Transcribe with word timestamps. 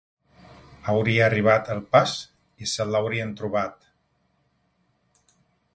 Hauria 0.93 1.25
arribat 1.25 1.69
el 1.75 1.83
pas 1.97 2.15
i 2.65 2.69
se'l 2.73 2.99
haurien 3.01 3.35
trobat 3.43 3.87